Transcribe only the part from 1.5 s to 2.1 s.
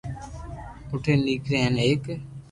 ھین ایڪ